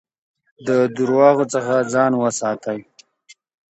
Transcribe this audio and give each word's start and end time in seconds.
د 0.67 0.69
درواغو 0.95 1.45
څخه 1.53 1.75
ځان 1.93 2.11
وساتئ. 2.21 2.79